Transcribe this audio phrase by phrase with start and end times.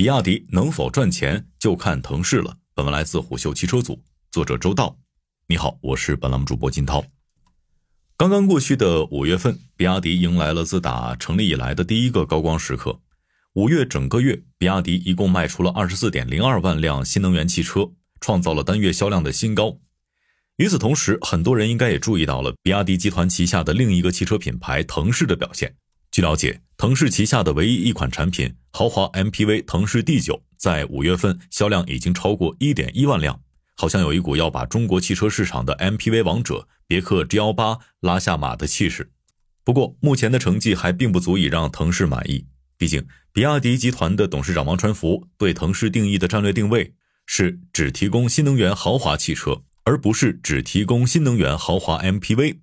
[0.00, 2.56] 比亚迪能否赚钱就看腾势了。
[2.74, 4.96] 本文来自虎嗅汽车组，作者周道。
[5.46, 7.04] 你好，我是本栏目主播金涛。
[8.16, 12.98] 刚刚过去的五月份，比亚迪迎来了自打成立以来的第一个高光时刻。
[13.52, 17.90] 五月整个月，比亚迪一共卖出了二十四点零二万辆新能源汽车，
[18.22, 19.76] 创造了单月销量的新高。
[20.56, 25.76] 与此同时，很多人应该也注意到了比亚迪集团旗下的另一个汽车品牌腾势的表现。
[26.10, 33.40] 据了解，腾势旗下的唯一一款产品豪华 MPV 腾势 D9，在五月份销量已经超过一点一万辆，
[33.76, 39.12] 好像有一股要把中国汽车市场的 MPV 王者别克 G18 拉下马的气势。
[39.62, 42.44] 不过，目前的成绩还并不足以让腾势满意，
[42.76, 46.92] 毕竟比亚迪集团的董事长王传福对腾势定义的战略定位
[47.26, 52.58] 是只提供新能源豪华汽车，而不是只提供新能源豪华 MPV。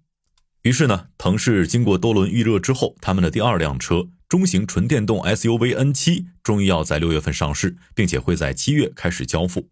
[0.64, 9.70] 于是呢，腾势经过多轮预热之后，他们的第二辆车中型纯电动 SUV N7 终于要在六月份上市，并且会在七月开始交付。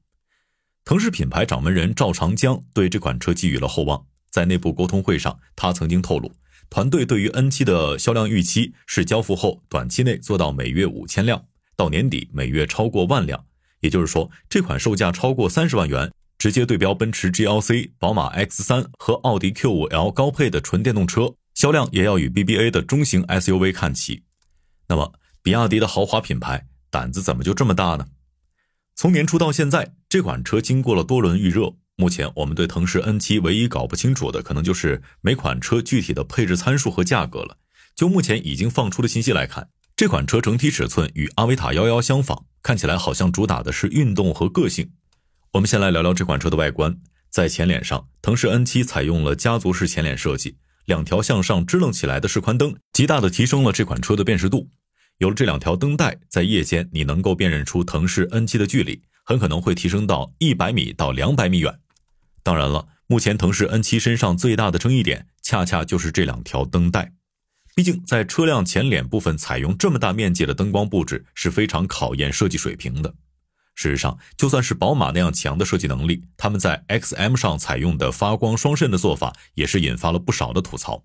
[0.86, 6.32] 腾势品牌掌门人赵长江对这款车寄予了厚望，在内部沟通会上，他曾经透露，
[6.70, 13.46] 团队对于 N7 的销量预期是交付后短期内做到每月五千辆，到年底每月超过万辆，
[13.82, 16.12] 也就是说，这款售价超过三十万元。
[16.38, 24.24] 直接对标奔驰 GLC、宝马 X3 和奥迪 Q5L 高配的纯电动车，销量也要与 BBA 的中型 SUV 看齐。
[24.88, 28.08] 那么，比亚迪的豪华品牌胆子怎么就这么大呢？
[28.96, 31.74] 从年初到现在，这款车经过了多轮预热。
[31.98, 37.58] 目前，我们对腾势 N7 唯一搞不清楚的，可能就是每款车具体的配置参数和价格了。
[37.96, 44.92] 就目前已经放出的信息来看，这款车整体尺寸与阿维塔幺幺相仿，看起来好像主打的是运动和个性。
[45.56, 46.98] 我们先来聊聊这款车的外观。
[47.30, 54.68] 在前脸上，腾势 N7 采用了家族式前脸设计，两条向上支棱起来的示宽灯，极大的提升了这款车的辨识度。
[55.20, 61.80] 有了这两条灯带，在夜间你能够辨认出腾势 N7 的距离，很可能会提升到一百米到两百米远。
[62.44, 67.14] 当然了，目前腾势 N7 身上最大的争议点，恰恰就是这两条灯带。
[67.74, 73.16] 毕竟，在车辆前脸部分采用这么大面积的灯光布置，是非常考验设计水平的。
[73.76, 81.04] 事实上，就算是宝马那样强的设计能力，他们在 XM 上采用的发光双肾的做法，也是引发了不少的吐槽。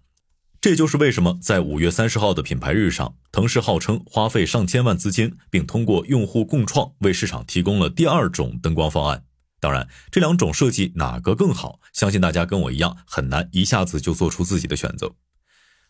[0.61, 9.25] 这就是为什么在五月三十号的品牌日上，腾势号称花费上千万资金，并通过用户共创为市场提供了第二种灯光方案。
[9.59, 15.13] 当然，这两种设计哪个更好，相信大家跟我一样很难一下子就做出自己的选择。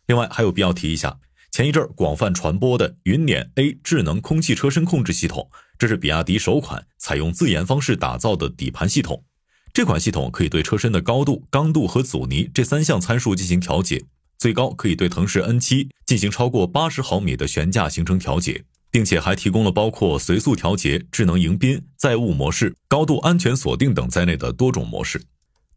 [0.06, 1.18] 另外，还有必要提一下。
[1.50, 9.24] 前一阵儿广泛传播的云辇 A 智能空气车身控制系统，这是比亚迪首款采用自研方式打造的底盘系统。
[9.72, 14.04] 这款系统可以对车身的高度、刚度和阻尼这三项参数进行调节，
[14.38, 25.20] 最高可以对腾势 N7 进行超过八十毫米的悬架行程调节，并且还提供了包括随速调节、智能迎宾、载物模式、高度安全锁定等在内的多种模式。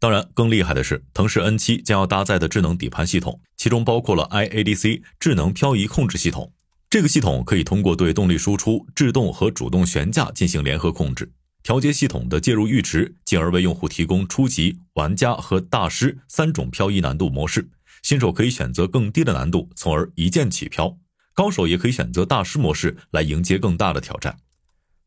[0.00, 6.52] 当然，更厉害的是，腾势 N7 将要搭载的智能底盘系统，其中包括了 iADC 智能漂移控制系统。
[6.90, 11.32] 这个系统可以通过对动力输出、制动和主动悬架进行联合控制，
[11.62, 17.66] 调节系统的介入阈值，进而为用户提供初级、玩家和大师三种漂移难度模式。
[18.02, 20.98] 新手可以选择更低的难度，从而一键起漂；
[21.32, 24.36] 高手也可以选择大师模式来迎接更大的挑战。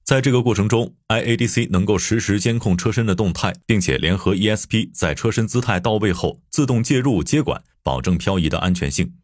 [0.07, 9.15] 在这个过程中，iADC 能够实时监控车身的动态，并且联合 ESP 在车身姿态到位后自动介入接管，保证漂移的安全性。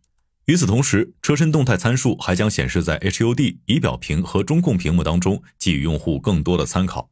[0.48, 7.10] 与此同时，车身动态参数还将显示在 HUD 仪表屏和中控屏幕当中，给予用户更多的参考。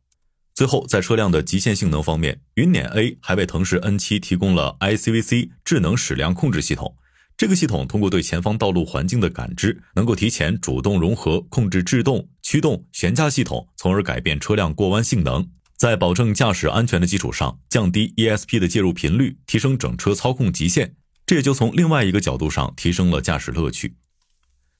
[0.54, 6.98] 最后，在车辆的极限性能方面，云辇 A 还为腾势 N7 提供了 iCVC 智能矢量控制系统。
[7.42, 15.50] 这个系统通过对前方道路环境的感知，能够提前主动融合控制制动、驱动、悬架系统，从而改变车辆过弯性能。
[15.76, 20.94] 在保证驾驶安全的基础上，降低 ESP 的介入频率，提升整车操控极限。
[21.26, 23.96] 这也就从另外一个角度上提升了驾驶乐趣。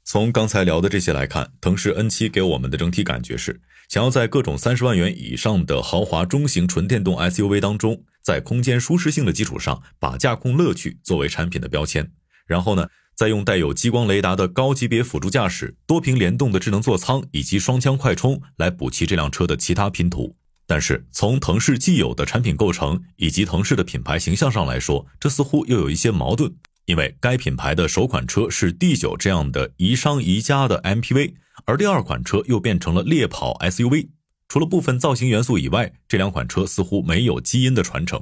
[0.04, 12.12] 从刚才聊的这些来看，腾势 N7 给我们的整体感觉是，想要在各种三十万元以上的豪华中型纯电动 SUV 当中，在空间舒适性的基础上，把驾控乐趣作为产品的标签。
[12.52, 20.36] 然后呢，再用带有激光雷达的高级别辅助驾驶、多屏联动的智能座舱以及双枪快充来补齐这辆车的其他拼图。
[20.68, 26.54] 但是从腾势既有的产品构成以及腾势的品牌形象上来说，这似乎又有一些矛盾。
[26.86, 34.10] 因为该品牌的首款车是 D9 这样的宜商宜家的 MPV，而第二款车又变成了猎跑 SUV。
[34.50, 38.22] 除了部分造型元素以外，这两款车似乎没有基因的传承。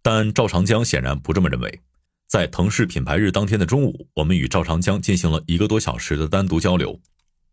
[0.00, 1.80] 但赵长江显然不这么认为。
[2.28, 7.00] 在腾势品牌日当天的中午，我们与赵长江进行了一个多小时的单独交流。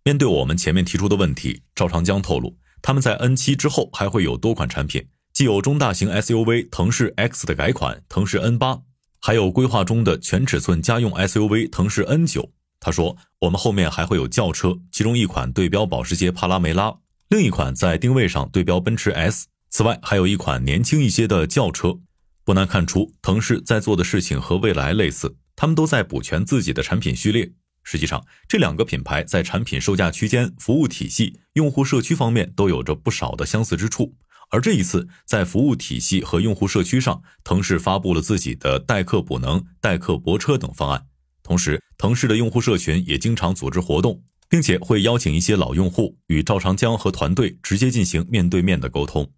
[0.03, 8.81] 面对我们前面提出的问题，赵长江透露，他们在 N7 之后还会有多款产品，既有中大型 SUV 腾势 X 的改款腾势 N8，
[9.21, 12.49] 还有规划中的全尺寸家用 SUV 腾势 N9。
[12.81, 16.93] 他说，我们后面还会有轿车，其中一款对标保时捷帕拉梅拉，
[17.29, 19.47] 另一款在定位上对标奔驰 S。
[19.69, 21.99] 此外，还有一款年轻一些的轿车。
[22.45, 27.51] 不难看出，腾势在做的事情和蔚来类似，他们都在补全自己的产品序列。
[27.83, 34.15] 实际上，这两个品牌在产品售价区间、服务体系、用户社区方面都有着不少的相似之处。
[34.51, 41.07] 而这一次，在服务体系和用户社区上，腾势发布了自己的代客补能、代客泊车等方案。
[41.41, 49.31] 同时，腾势的用户社群也经常组织活动，并且会邀请一些老用户与赵长江和团队直接进行面对面的沟通。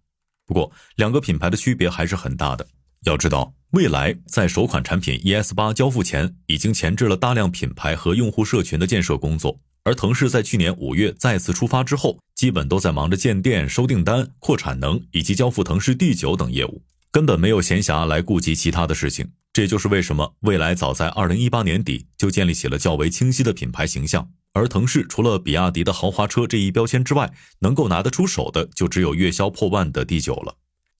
[0.46, 2.66] 不过，两个品牌的区别还是很大的。
[3.04, 19.30] 要知道，蔚来在首款产品 ES 八交付前，已经前置了大量品牌和用户社群的建设工作；而腾势在去年五月再次出发之后，基本都在忙着建店、收订单、扩产能以及交付腾势 D 九等业务，根本没有闲暇来顾及其他的事情。
[19.52, 30.54] 这也就是为什么蔚来早在二零一八年底就建立起了较为清晰的品牌形象，而腾势除了比亚迪的豪华车这一标签之外，能够拿得出手的就只有月销破万的 D 九了。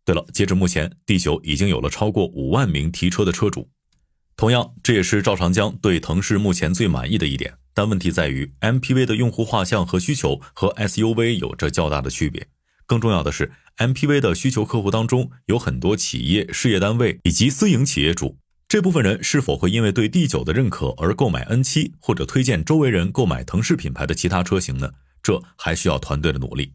[0.08, 3.69] 对了，截至目前，D 九已经有了超过五万名提车的车主。
[4.38, 7.58] 同样，这也是赵长江对腾势目前最满意的一点。
[7.75, 12.46] 但问题在于，MPV 的用户画像和需求和 SUV 有着较大的区别。
[12.87, 18.38] 更重要的是，MPV 的需求客户当中有很多企业、事业单位以及私营企业主。
[18.66, 24.90] 这部分人是否会因为对第九的认可而购买 N 七，或者推荐周围人购买腾势品牌的其他车型呢？
[25.22, 26.72] 这还需要团队的努力。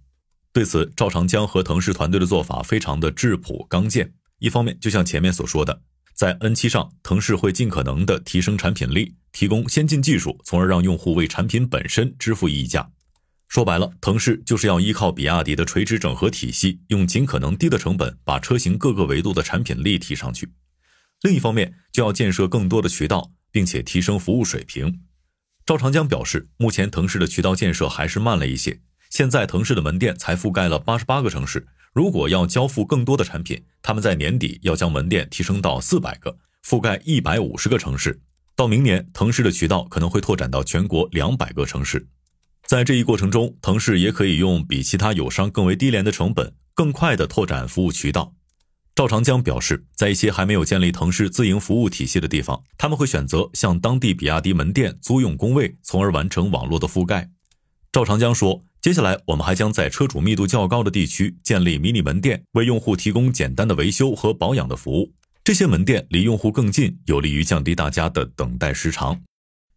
[0.53, 4.13] 对此，赵长江和腾势团队的做法非常的质朴刚健。
[4.37, 5.81] 一方面，就像前面所说的，
[6.13, 12.91] 在 N7 上，腾势会尽可能的提升产品力，提供先进技术，从而让用户为产品本身支付溢价。
[13.47, 20.51] 说白了，腾势就是要依靠比亚迪的垂直整合体系，用尽可能低的成本把车型各个维度的产品力提上去。
[21.23, 25.01] 另一方面，就要建设更多的渠道，并且提升服务水平。
[25.65, 28.81] 赵长江表示，目前腾势的渠道建设还是慢了一些。
[29.13, 38.19] 现在腾势的门店才覆盖了八十八个城市，如果要交付更多的产品，他们在年底要将门店提升到四百个，覆盖一百五十个城市。
[38.55, 42.07] 到明年，腾势的渠道可能会拓展到全国两百个城市。
[42.65, 48.33] 在这一过程中，腾势也可以用比其他友商更为低廉的成本，更快的拓展服务渠道。
[48.95, 57.29] 赵长江表示，在一些还没有建立腾势自营服务体系的地方，他们会选择向当地比亚迪门店租用工位，从而完成网络的覆盖。
[57.91, 58.65] 赵长江说。
[58.83, 65.13] 接下来，我们还将在车主密度较高的地区建立迷你门店，为用户提供简单的维修和保养的服务。
[65.41, 69.21] 这些门店离用户更近，有利于降低大家的等待时长。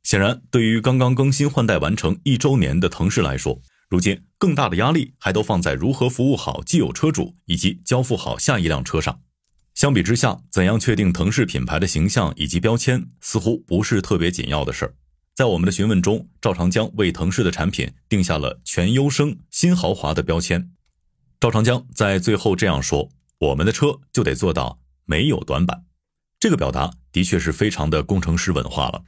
[0.03, 9.21] 显然，对于刚刚更新换代完成一周年的腾势来说，如今更大的压力还都放在如何服务好既有车主以及交付好下一辆车上。
[9.75, 14.95] 相比之下，怎样确定腾势品牌的形象以及标签，似乎不是特别紧要的事儿。
[15.37, 20.71] 在我们的询问中，赵长江为腾势的产品定下了全优生、新豪华的标签。
[21.39, 23.11] 赵长江在最后这样说
[23.41, 25.85] ：“我们的车就得做到没有短板。”
[26.41, 29.05] 这个表达的确是非常的工程师文化了。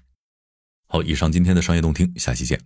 [0.86, 2.60] 好，以上今天的商业动听，下期见。